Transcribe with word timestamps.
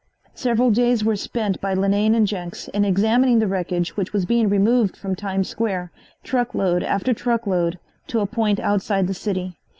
Several 0.33 0.71
days 0.71 1.03
were 1.05 1.15
spent 1.15 1.61
by 1.61 1.75
Linane 1.75 2.15
and 2.15 2.25
Jenks 2.25 2.67
in 2.69 2.83
examining 2.83 3.37
the 3.37 3.45
wreckage 3.45 3.95
which 3.95 4.13
was 4.13 4.25
being 4.25 4.49
removed 4.49 4.97
from 4.97 5.15
Times 5.15 5.47
Square, 5.47 5.91
truckload 6.23 6.81
after 6.81 7.13
truckload, 7.13 7.77
to 8.07 8.19
a 8.21 8.25
point 8.25 8.59
outside 8.59 9.05
the 9.05 9.13
city. 9.13 9.57